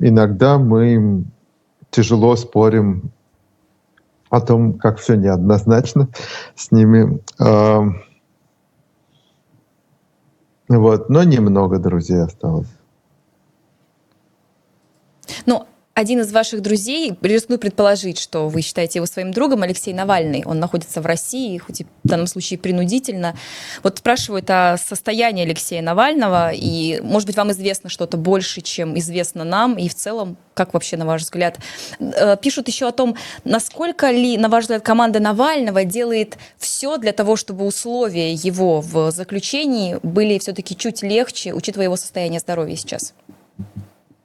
[0.00, 1.22] иногда мы
[1.90, 3.12] тяжело спорим
[4.30, 6.08] о том, как все неоднозначно
[6.54, 7.20] с ними.
[10.68, 12.72] Вот, но немного друзей осталось.
[15.46, 15.66] Ну,
[16.00, 20.42] один из ваших друзей, рискну предположить, что вы считаете его своим другом, Алексей Навальный.
[20.46, 23.36] Он находится в России, хоть и в данном случае принудительно.
[23.82, 29.44] Вот спрашивают о состоянии Алексея Навального, и, может быть, вам известно что-то больше, чем известно
[29.44, 31.58] нам, и в целом, как вообще, на ваш взгляд?
[31.98, 37.12] Э, пишут еще о том, насколько ли, на ваш взгляд, команда Навального делает все для
[37.12, 43.12] того, чтобы условия его в заключении были все-таки чуть легче, учитывая его состояние здоровья сейчас?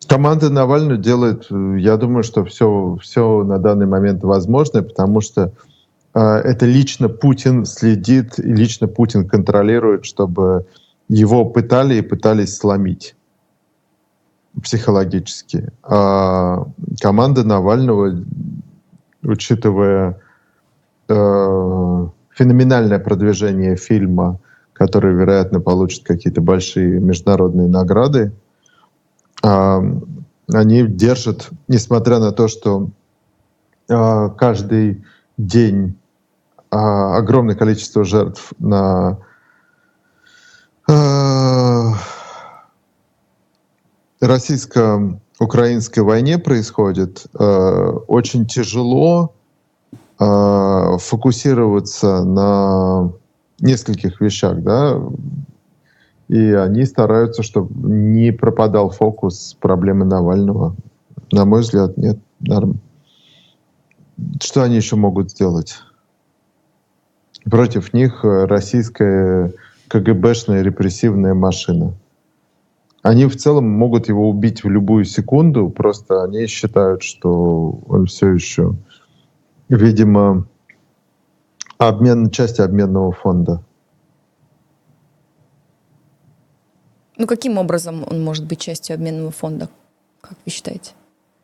[0.07, 5.51] Команда Навального делает, э, я думаю, что все, все на данный момент возможное, потому что
[6.13, 10.65] э, это лично Путин следит, и лично Путин контролирует, чтобы
[11.07, 13.15] его пытали и пытались сломить
[14.61, 15.69] психологически.
[15.83, 16.65] А
[17.01, 18.23] команда Навального,
[19.23, 20.19] учитывая
[21.07, 24.39] э, феноменальное продвижение фильма,
[24.73, 28.33] который, вероятно, получит какие-то большие международные награды,
[29.45, 32.89] они держат, несмотря на то, что
[33.89, 35.03] а, каждый
[35.37, 35.97] день
[36.71, 39.19] а, огромное количество жертв на
[44.19, 49.33] российско-украинской войне происходит, очень тяжело
[50.19, 53.11] фокусироваться на
[53.59, 55.01] нескольких вещах, да,
[56.27, 60.75] и они стараются, чтобы не пропадал фокус проблемы Навального.
[61.31, 62.17] На мой взгляд, нет.
[62.39, 62.79] Норм.
[64.41, 65.77] Что они еще могут сделать?
[67.43, 69.53] Против них российская
[69.87, 71.93] КГБшная репрессивная машина.
[73.03, 78.33] Они в целом могут его убить в любую секунду, просто они считают, что он все
[78.33, 78.75] еще,
[79.69, 80.47] видимо,
[81.77, 83.61] обмен, часть обменного фонда.
[87.17, 89.69] Ну, каким образом он может быть частью обменного фонда,
[90.21, 90.91] как вы считаете?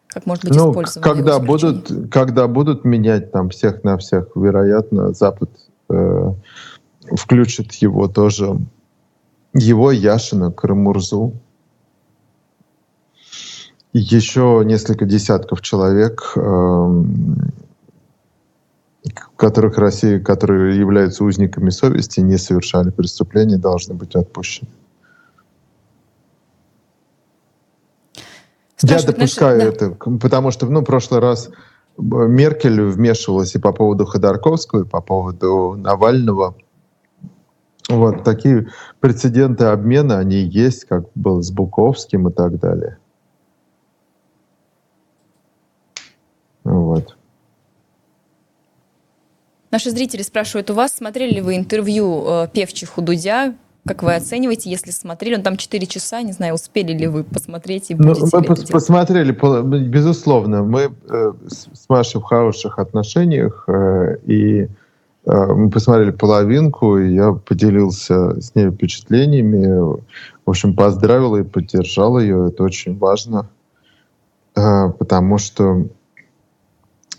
[0.08, 1.04] Как может быть ну, использован?
[1.04, 5.50] Когда будут, когда будут менять там всех на всех, вероятно, Запад
[5.90, 6.34] э,
[7.16, 8.60] включит его тоже,
[9.54, 11.34] его Яшина, Карамурзу.
[13.94, 17.52] еще несколько десятков человек, эм,
[19.38, 24.70] которых Россия, которые являются узниками совести, не совершали преступления, должны быть отпущены.
[28.84, 29.70] Я допускаю наши...
[29.70, 31.50] это, потому что, ну, в прошлый раз
[31.98, 36.56] Меркель вмешивалась и по поводу Ходорковского, и по поводу Навального.
[37.90, 42.98] Вот такие прецеденты обмена, они есть, как был с Буковским и так далее.
[46.64, 47.18] Вот.
[49.72, 53.56] Наши зрители спрашивают у вас, смотрели ли вы интервью э, певчих у Дудя?
[53.86, 55.36] Как вы оцениваете, если смотрели?
[55.36, 59.32] Он там 4 часа, не знаю, успели ли вы посмотреть и ну, Мы пос посмотрели,
[59.88, 60.64] безусловно.
[60.64, 64.68] Мы э, с Машей в хороших отношениях, э, и э,
[65.26, 69.66] мы посмотрели половинку, и я поделился с ней впечатлениями.
[70.46, 72.50] В общем, поздравил и поддержал ее.
[72.50, 73.50] Это очень важно,
[74.56, 75.88] э, потому что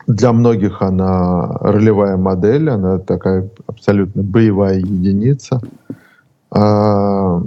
[0.06, 5.60] для многих она ролевая модель, она такая абсолютно боевая единица.
[6.54, 7.40] А,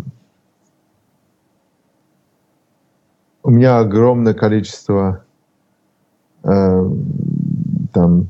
[3.44, 5.24] у меня огромное количество
[6.44, 6.90] э,
[7.94, 8.28] там,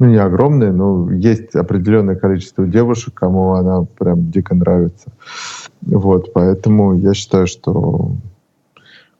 [0.00, 5.12] ну не огромное, но есть определенное количество девушек, кому она прям дико нравится.
[5.82, 8.10] Вот, поэтому я считаю, что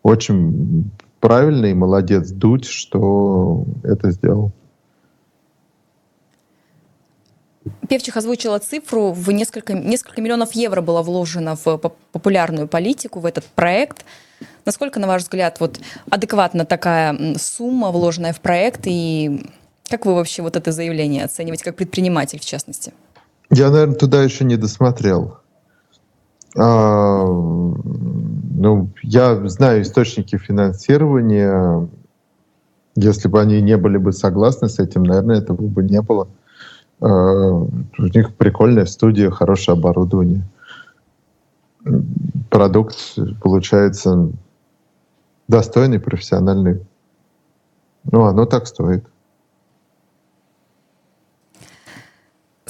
[0.02, 4.50] очень правильно и молодец Дудь, что это сделал.
[7.88, 11.78] Певчих озвучила цифру, в несколько, несколько миллионов евро было вложено в
[12.12, 14.04] популярную политику, в этот проект.
[14.66, 19.46] Насколько, на ваш взгляд, вот адекватна такая сумма, вложенная в проект, и
[19.88, 22.92] как вы вообще вот это заявление оцениваете, как предприниматель в частности?
[23.50, 25.38] Я, наверное, туда еще не досмотрел.
[26.56, 31.88] А, ну, я знаю источники финансирования.
[32.96, 36.28] Если бы они не были бы согласны с этим, наверное, этого бы не было.
[37.04, 40.42] Э, у них прикольная студия, хорошее оборудование.
[42.48, 42.96] Продукт
[43.42, 44.30] получается
[45.46, 46.80] достойный, профессиональный.
[48.10, 49.04] Ну, оно так стоит.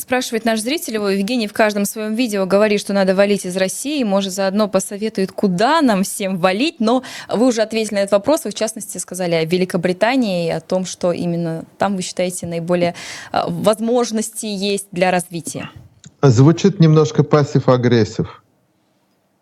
[0.04, 4.04] Спрашивает наш зритель, его Евгений в каждом своем видео говорит, что надо валить из России,
[4.04, 8.50] может, заодно посоветует, куда нам всем валить, но вы уже ответили на этот вопрос, вы,
[8.50, 12.94] в частности, сказали о Великобритании и о том, что именно там, вы считаете, наиболее
[13.32, 15.70] а, возможности есть для развития.
[16.20, 18.42] Звучит немножко passive-aggressive.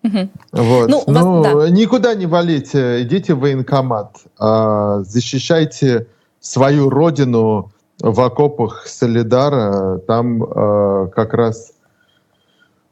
[0.05, 0.29] Угу.
[0.53, 0.88] Вот.
[0.88, 1.70] Ну, ну вас, да.
[1.70, 6.07] никуда не валите, идите в военкомат, а, защищайте
[6.38, 11.72] свою родину, в окопах Солидара, там э, как раз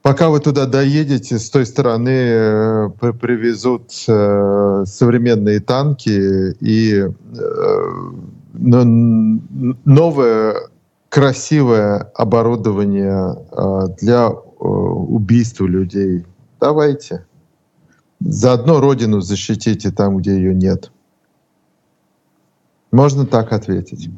[0.02, 7.10] пока вы туда доедете, с той стороны э, привезут э, современные танки и э,
[9.84, 10.56] новое
[11.08, 16.24] красивое оборудование э, для э, убийства людей.
[16.60, 17.26] Давайте.
[18.20, 20.92] Заодно родину защитите там, где ее нет.
[22.92, 24.08] Можно так ответить.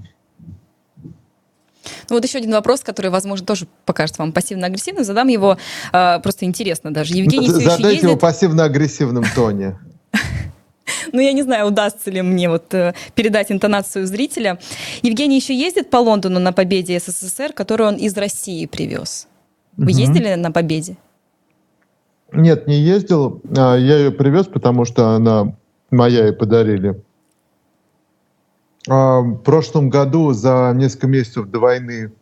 [2.08, 5.04] Ну вот еще один вопрос, который, возможно, тоже покажется вам пассивно-агрессивным.
[5.04, 5.56] Задам его
[5.92, 7.14] э, просто интересно даже.
[7.14, 8.02] Евгений все Задайте еще ездит...
[8.04, 9.78] его пассивно-агрессивном тоне.
[11.12, 14.58] Ну, я не знаю, удастся ли мне вот э, передать интонацию зрителя.
[15.02, 19.28] Евгений еще ездит по Лондону на победе СССР, которую он из России привез.
[19.76, 19.98] Вы угу.
[19.98, 20.96] ездили на победе?
[22.32, 23.40] Нет, не ездил.
[23.56, 25.54] А, я ее привез, потому что она
[25.90, 27.00] моя и подарили.
[28.88, 32.12] А, в прошлом году, за несколько месяцев до войны,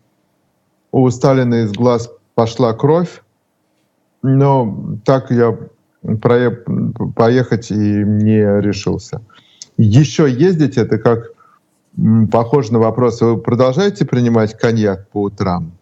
[0.93, 3.23] у Сталина из глаз пошла кровь,
[4.23, 5.57] но так я
[7.15, 9.23] поехать и не решился.
[9.77, 11.33] Еще ездить это как
[12.31, 15.73] похоже на вопрос, вы продолжаете принимать коньяк по утрам?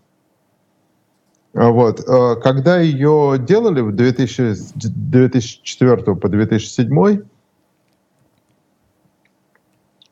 [1.54, 2.04] А вот.
[2.06, 7.22] А, когда ее делали в 2000, 2004 по 2007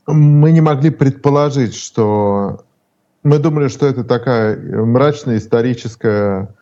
[0.07, 2.65] мы не могли предположить, что...
[3.23, 6.55] Мы думали, что это такая мрачная историческая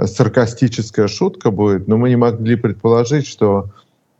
[0.00, 3.70] саркастическая шутка будет, но мы не могли предположить, что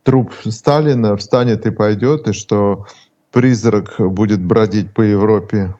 [0.02, 2.86] труп Сталина встанет и пойдет, и что
[3.30, 5.76] призрак будет бродить по Европе,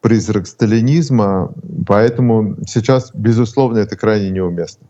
[0.00, 1.52] призрак сталинизма.
[1.86, 4.86] Поэтому сейчас, безусловно, это крайне неуместно.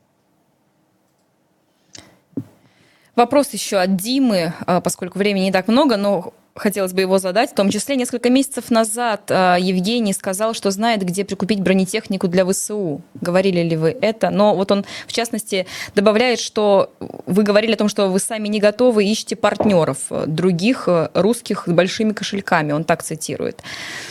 [3.15, 7.51] Вопрос еще от Димы, а, поскольку времени не так много, но хотелось бы его задать.
[7.51, 12.45] В том числе несколько месяцев назад э, Евгений сказал, что знает, где прикупить бронетехнику для
[12.45, 13.01] ВСУ.
[13.15, 14.31] Говорили ли вы это?
[14.31, 16.93] Но вот он, в частности, добавляет, что
[17.27, 21.65] вы говорили о том, что вы сами не готовы, ищете партнеров э, других э, русских
[21.67, 22.73] с большими кошельками.
[22.73, 23.63] Он так цитирует.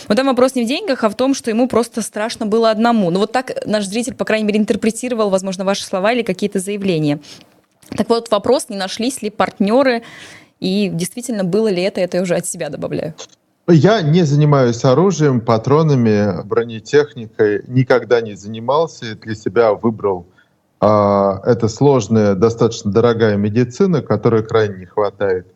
[0.07, 3.11] Но там вопрос не в деньгах, а в том, что ему просто страшно было одному.
[3.11, 7.19] Ну вот так наш зритель, по крайней мере, интерпретировал, возможно, ваши слова или какие-то заявления.
[7.95, 10.03] Так вот, вопрос, не нашлись ли партнеры
[10.61, 13.13] и действительно было ли это, это я уже от себя добавляю.
[13.67, 20.25] Я не занимаюсь оружием, патронами, бронетехникой, никогда не занимался, для себя выбрал
[20.81, 25.47] э, это сложная, достаточно дорогая медицина, которой крайне не хватает.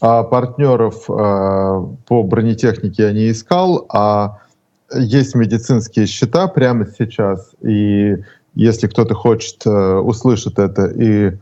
[0.00, 1.12] А партнеров э,
[2.06, 4.38] по бронетехнике я не искал, а
[4.94, 8.16] есть медицинские счета прямо сейчас, и
[8.54, 11.32] если кто-то хочет, э, услышит это и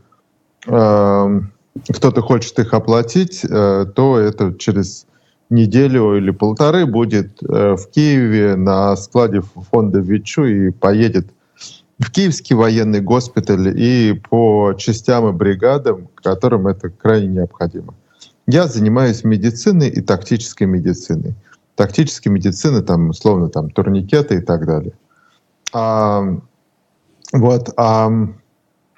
[0.67, 1.41] э,
[1.89, 5.05] кто-то хочет их оплатить, э, то это через
[5.49, 11.27] неделю или полторы будет э, в Киеве на складе фонда ВИЧУ и поедет
[11.99, 17.93] в Киевский военный госпиталь и по частям и бригадам, которым это крайне необходимо.
[18.47, 21.35] Я занимаюсь медициной и тактической медициной.
[21.75, 24.93] Тактической медицины, там, условно, там, турникеты и так далее.
[25.71, 26.23] А,
[27.31, 28.11] вот, а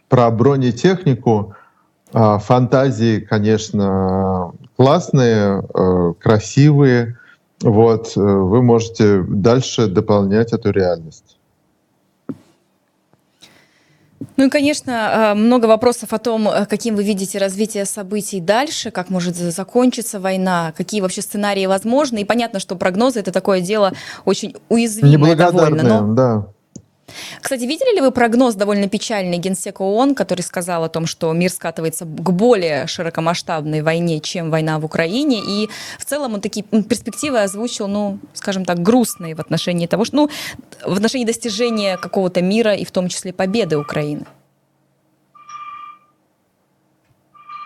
[0.10, 1.54] про бронетехнику
[2.16, 7.18] фантазии, конечно, классные, э, красивые.
[7.62, 11.38] Вот, э, вы можете дальше дополнять эту реальность.
[14.38, 18.92] Ну и, конечно, а, много вопросов о том, э, каким вы видите развитие событий дальше,
[18.92, 22.22] как может закончиться война, какие вообще сценарии возможны.
[22.22, 23.94] И понятно, что прогнозы— это такое дело
[24.26, 25.84] очень уязвимое довольно.
[25.84, 26.14] Но...
[26.14, 26.48] да.
[27.42, 31.52] Кстати, видели ли вы прогноз довольно печальный Генсека ООН, который сказал о том, что мир
[31.52, 37.42] скатывается к более широкомасштабной войне, чем война в Украине, и в целом он такие перспективы
[37.42, 40.30] озвучил, ну, скажем так, грустные в отношении того, что, ну,
[40.86, 44.26] в отношении достижения какого-то мира и в том числе победы Украины?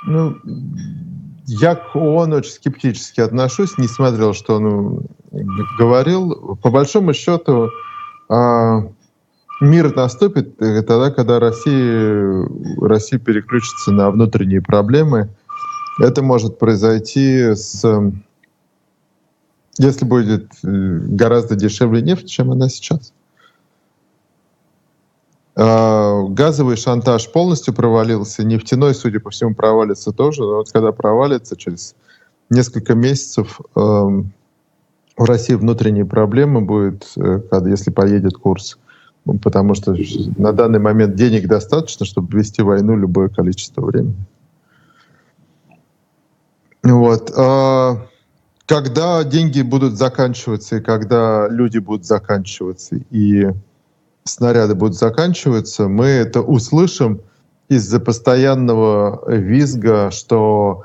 [0.06, 0.38] Ну,
[1.46, 5.08] я к ООН очень скептически отношусь, не смотрел, что он
[5.78, 6.58] говорил.
[6.62, 7.70] По большому счету,
[8.30, 8.84] а,
[9.62, 12.48] мир наступит э, тогда, когда Россия,
[12.82, 15.30] Россия переключится на внутренние проблемы.
[16.00, 17.86] Это может произойти с
[19.78, 23.14] если будет э, гораздо дешевле нефть, чем она сейчас.
[25.56, 30.42] А, газовый шантаж полностью провалился, нефтяной, судя по всему, провалится тоже.
[30.42, 31.96] Но вот когда провалится, через
[32.50, 38.78] несколько месяцев в России внутренние проблемы будет, э, если поедет курс
[39.42, 39.96] потому что
[40.38, 44.26] на данный момент денег достаточно, чтобы вести войну любое количество времени.
[46.84, 47.32] Вот.
[47.36, 48.08] А
[48.66, 53.48] когда деньги будут заканчиваться, и когда люди будут заканчиваться, и
[54.24, 57.22] снаряды будут заканчиваться, мы это услышим
[57.68, 60.84] из-за постоянного визга, что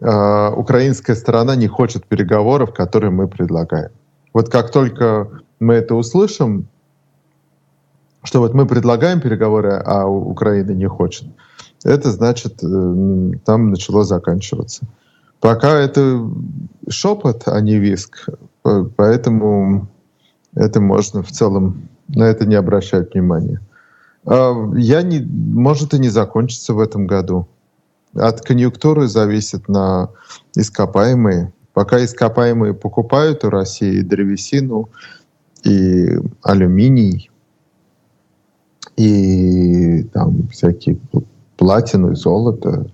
[0.00, 3.90] э, украинская сторона не хочет переговоров, которые мы предлагаем.
[4.32, 5.28] Вот как только
[5.60, 6.68] мы это услышим,
[8.26, 11.28] что вот мы предлагаем переговоры, а Украина не хочет,
[11.84, 14.86] это значит, э, там начало заканчиваться.
[15.40, 16.28] Пока это
[16.88, 18.28] шепот, а не виск,
[18.96, 19.88] поэтому
[20.54, 23.60] это можно в целом на это не обращать внимания.
[24.24, 27.46] А я не, может и не закончится в этом году.
[28.12, 30.10] От конъюнктуры зависит на
[30.56, 31.52] ископаемые.
[31.74, 34.88] Пока ископаемые покупают у России древесину
[35.62, 37.30] и алюминий,
[38.96, 40.98] и там всякие
[41.56, 42.90] платину и золото.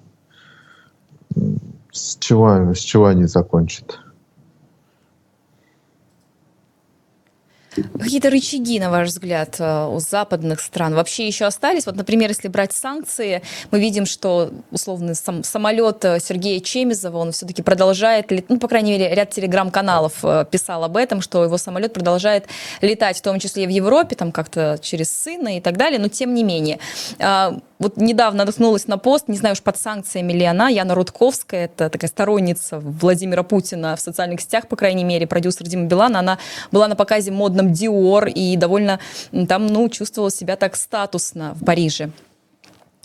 [1.93, 3.99] С чего, с чего они закончат?
[7.75, 11.87] Какие-то рычаги, на ваш взгляд, э, у западных стран вообще еще остались?
[11.87, 17.33] Вот, например, если брать санкции, мы видим, что условно сам, самолет э, Сергея Чемизова, он
[17.33, 21.93] все-таки продолжает, ну, по крайней мере, ряд телеграм-каналов э, писал об этом, что его самолет
[21.93, 22.47] продолжает
[22.81, 26.09] летать, в том числе и в Европе, там как-то через сына и так далее, но
[26.09, 26.79] тем не менее.
[27.83, 31.91] Вот недавно наткнулась на пост, не знаю уж под санкциями ли она, Яна Рудковская, это
[31.91, 36.39] такая сторонница Владимира Путина в социальных сетях, по крайней мере, продюсер Дима Билана, она
[36.71, 39.01] была на показе модном Dior и довольно
[39.49, 42.13] там, ну, чувствовала себя так статусно в Париже.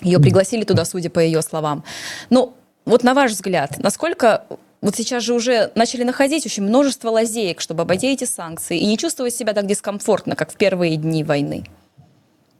[0.03, 1.84] Ее пригласили туда, судя по ее словам.
[2.30, 2.53] Но
[2.86, 4.45] вот на ваш взгляд, насколько
[4.82, 8.99] вот сейчас же уже начали находить очень множество лазеек, чтобы обойти эти санкции и не
[8.99, 11.63] чувствовать себя так дискомфортно, как в первые дни войны?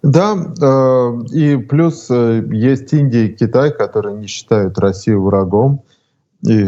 [0.04, 5.84] Да, э, и плюс э, есть Индия и Китай, которые не считают Россию врагом.
[6.48, 6.66] И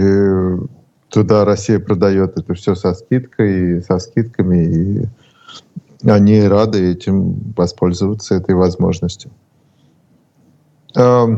[1.09, 5.05] туда Россия продает это все со скидкой, со скидками, и
[6.09, 9.31] они рады этим воспользоваться этой возможностью.
[10.95, 11.37] От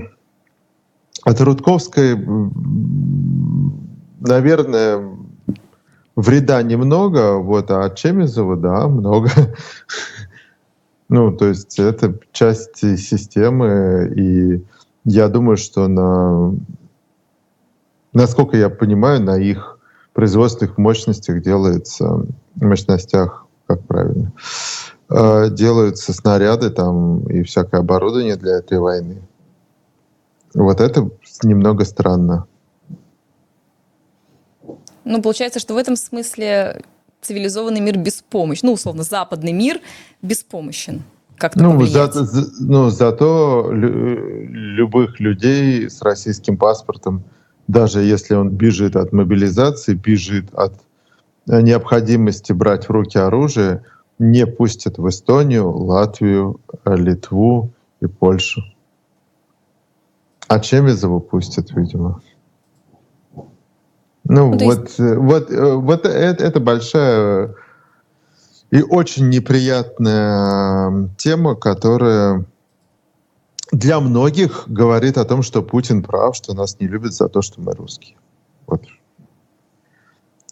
[1.42, 2.16] Рудковской,
[4.22, 5.04] наверное,
[6.16, 9.30] вреда немного, вот, а от Чемизова, да, много.
[11.12, 14.66] Ну, то есть это часть системы, и
[15.04, 16.56] я думаю, что на,
[18.14, 19.78] насколько я понимаю, на их
[20.14, 24.32] производственных мощностях делается, мощностях, как правильно,
[25.10, 29.22] э, делаются снаряды там и всякое оборудование для этой войны.
[30.54, 31.10] Вот это
[31.44, 32.46] немного странно.
[35.04, 36.84] Ну, получается, что в этом смысле
[37.22, 38.68] цивилизованный мир беспомощен.
[38.68, 39.80] Ну, условно, западный мир
[40.22, 41.04] беспомощен.
[41.38, 47.24] Как ну, за, за, ну, зато лю, любых людей с российским паспортом,
[47.68, 50.74] даже если он бежит от мобилизации, бежит от
[51.48, 53.84] необходимости брать в руки оружие,
[54.20, 58.62] не пустят в Эстонию, Латвию, Литву и Польшу.
[60.48, 62.22] А Чемизову пустят, видимо.
[64.32, 65.00] Ну, ну вот, есть...
[65.00, 67.54] Э, вот, э, вот это, это большая
[68.72, 72.46] и очень неприятная тема, которая
[73.74, 77.60] для многих говорит о том, что Путин прав, что нас не любят за то, что
[77.60, 78.16] мы русские.
[78.68, 78.86] Вот.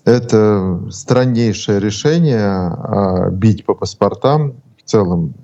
[0.03, 5.35] Это страннейшее решение а, бить по паспортам в целом,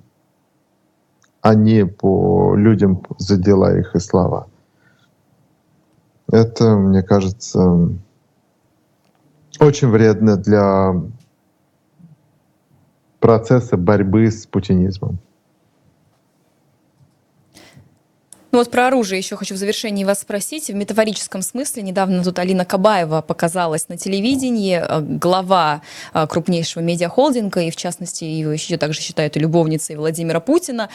[1.40, 4.46] а не по людям за дела их и слова.
[6.30, 7.96] Это, мне кажется,
[9.60, 10.94] очень вредно для
[13.20, 15.18] процесса борьбы с путинизмом.
[18.56, 20.68] Ну вот про оружие еще хочу в завершении вас спросить.
[20.68, 25.82] В метафорическом смысле недавно тут Алина Кабаева показалась на телевидении, э, глава
[26.14, 30.88] э, крупнейшего медиахолдинга, и в частности ее еще также считают и любовницей Владимира Путина,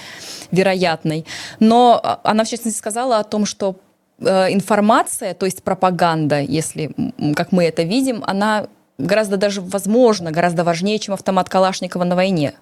[0.49, 1.27] вероятной.
[1.59, 3.75] Но э, она в частности сказала о том, что
[4.21, 6.95] информация, то есть пропаганда, если
[7.35, 8.67] как мы это видим, она
[8.97, 12.53] гораздо даже возможно, гораздо важнее, чем автомат Калашникова на войне.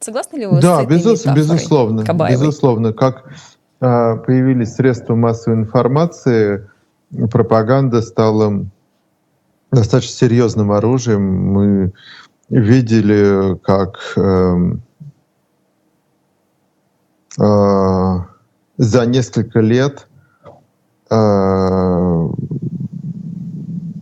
[0.00, 2.40] Согласны ли вы да, с этой безус, безусловно, Кабаевой?
[2.40, 2.92] безусловно.
[2.92, 3.24] Как
[3.80, 6.68] э, появились средства массовой информации,
[7.30, 8.66] пропаганда стала
[9.72, 11.22] достаточно серьезным оружием.
[11.22, 11.92] Мы
[12.50, 14.56] видели, как э,
[17.40, 18.18] э,
[18.76, 20.15] за несколько лет э,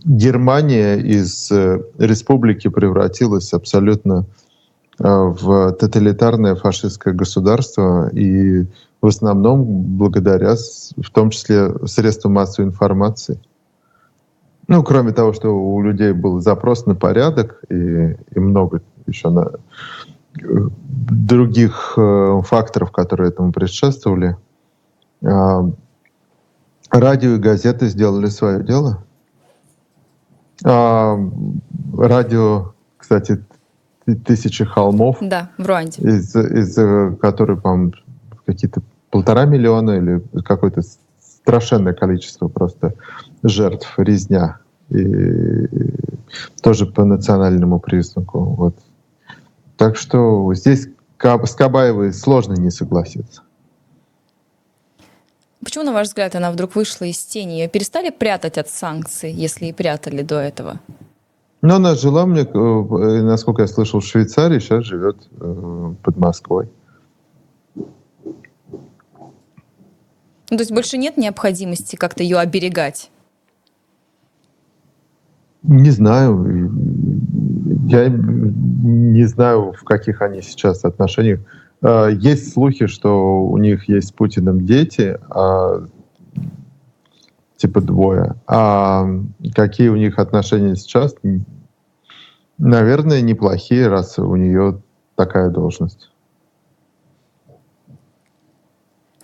[0.05, 4.25] Германия из э, республики превратилась абсолютно
[4.99, 8.65] э, в тоталитарное фашистское государство, и
[9.01, 10.55] в основном благодаря,
[10.95, 13.39] в том числе, средствам массовой информации.
[14.67, 19.51] Ну, кроме того, что у людей был запрос на порядок и, и много еще на
[20.39, 20.45] э,
[21.09, 24.37] других э, факторов, которые этому предшествовали,
[25.23, 25.61] э,
[26.91, 29.03] радио и газеты сделали свое дело.
[30.63, 31.17] А,
[31.97, 33.43] радио, кстати,
[34.25, 35.17] тысячи холмов.
[35.21, 36.01] Да, в Руанде.
[36.01, 37.91] Из, из э, которых, по
[38.45, 40.81] какие-то полтора миллиона или какое-то
[41.19, 42.93] страшенное количество просто
[43.43, 44.59] жертв, резня.
[44.89, 45.93] И, и
[46.61, 48.39] тоже по национальному признаку.
[48.39, 48.75] Вот.
[49.77, 50.87] Так что здесь
[51.19, 53.41] с Кабаевой сложно не согласиться.
[55.65, 57.53] Почему, на ваш взгляд, она вдруг вышла из тени?
[57.53, 60.79] Ее перестали прятать от санкций, если и прятали до этого?
[61.63, 66.69] Ну, она жила, мне, э, насколько я слышал, в Швейцарии, сейчас живет э, под Москвой.
[67.75, 67.87] Ну,
[70.49, 73.09] то есть больше нет необходимости как-то ее оберегать?
[75.63, 76.45] Не знаю.
[77.87, 81.39] Я не знаю, в каких они сейчас отношениях.
[81.85, 85.85] Э, есть слухи, что у них есть с Путиным дети, а,
[87.57, 88.35] типа двое.
[88.47, 89.05] А
[89.53, 91.15] какие у них отношения сейчас?
[92.57, 94.81] Наверное, неплохие, раз у нее
[95.15, 96.09] такая должность.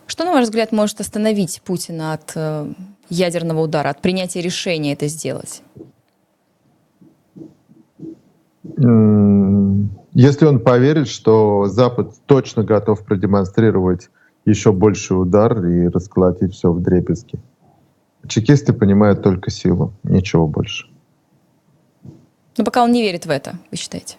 [0.05, 2.72] Что, на ваш взгляд, может остановить Путина от э,
[3.09, 5.64] ядерного удара, от принятия решения это сделать?
[8.64, 14.09] Если он поверит, что Запад точно готов продемонстрировать
[14.45, 17.39] еще больший удар и расколотить все в дребезги.
[18.28, 20.88] Чекисты понимают только силу, ничего больше.
[22.57, 24.18] Но пока он не верит в это, вы считаете?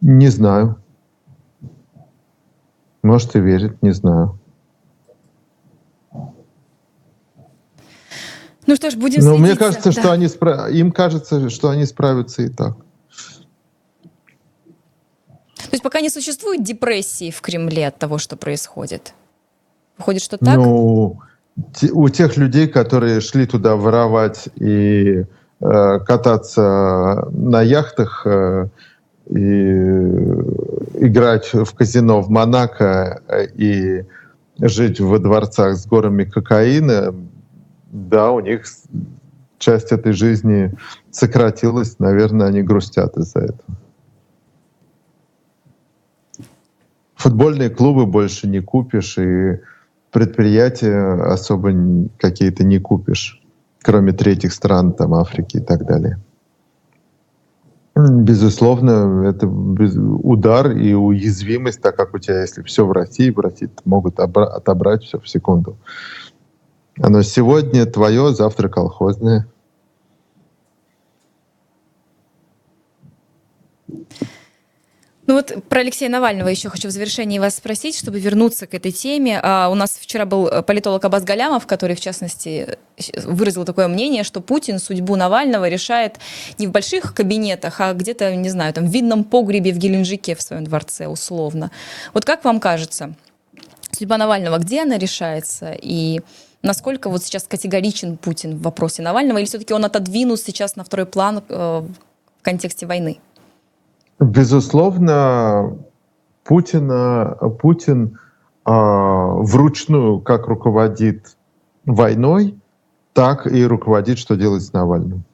[0.00, 0.76] Не знаю.
[3.02, 4.38] Может и верит, не знаю.
[8.66, 9.40] Ну что ж, будем Но следить.
[9.40, 10.00] мне кажется, да.
[10.00, 12.76] что они спра- им кажется, что они справятся и так.
[15.72, 19.14] То есть пока не существует депрессии в Кремле от того, что происходит.
[19.96, 20.56] Выходит, что так?
[20.56, 21.18] Ну,
[21.92, 25.24] у тех людей, которые шли туда воровать и
[25.60, 28.68] э, кататься на яхтах э,
[29.30, 29.70] и
[31.06, 34.04] играть в казино в Монако э, и
[34.58, 37.14] жить во дворцах с горами кокаина,
[37.92, 38.66] да, у них
[39.58, 40.74] часть этой жизни
[41.10, 43.81] сократилась, наверное, они грустят из-за этого.
[47.22, 49.60] Футбольные клубы больше не купишь, и
[50.10, 51.70] предприятия особо
[52.18, 53.40] какие-то не купишь,
[53.80, 56.18] кроме третьих стран, там, Африки и так далее.
[57.94, 63.70] Безусловно, это удар и уязвимость, так как у тебя, если все в России, в России
[63.84, 65.76] могут обра- отобрать все в секунду.
[67.00, 69.46] Оно сегодня твое, завтра колхозное.
[75.32, 78.92] Ну вот про Алексея Навального еще хочу в завершении вас спросить, чтобы вернуться к этой
[78.92, 79.40] теме.
[79.42, 83.88] А, у нас вчера был э, политолог Абаз Галямов, который, в частности, э, выразил такое
[83.88, 86.18] мнение, что Путин судьбу Навального решает
[86.58, 90.42] не в больших кабинетах, а где-то, не знаю, там в видном погребе в Геленджике в
[90.42, 91.70] своем дворце, условно.
[92.12, 93.14] Вот как вам кажется,
[93.90, 95.74] судьба Навального, где она решается?
[95.80, 96.20] И
[96.60, 99.38] насколько вот сейчас категоричен Путин в вопросе Навального?
[99.38, 103.18] Или все-таки он отодвинут сейчас на второй план э, в контексте войны?
[104.20, 105.78] Безусловно,
[106.44, 108.18] Путина, Путин
[108.64, 111.36] а, вручную как руководит
[111.84, 112.56] войной,
[113.12, 115.24] так и руководит, что делать с Навальным.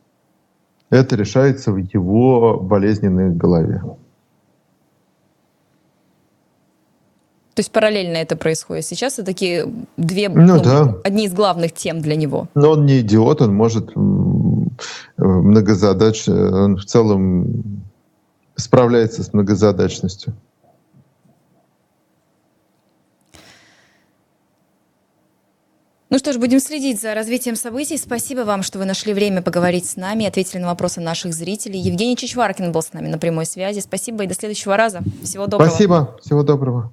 [0.91, 3.83] Это решается в его болезненной голове.
[7.55, 8.87] То есть параллельно это происходит.
[8.87, 9.67] Сейчас это такие
[9.97, 10.95] две, Ну да.
[11.03, 12.47] одни из главных тем для него.
[12.55, 14.01] Но он не идиот, он может э,
[15.17, 17.83] многозадач, э, он в целом
[18.59, 20.35] справляется с многозадачностью.
[26.11, 27.99] Ну что ж, будем следить за развитием событий.
[27.99, 31.79] Спасибо вам, что вы нашли время поговорить с нами, ответили на вопросы наших зрителей.
[31.79, 33.81] Евгений Чичваркин был с нами на прямой связи.
[33.81, 35.01] Спасибо и до следующего раза.
[35.23, 35.69] Всего доброго.
[35.69, 36.93] Спасибо, всего доброго.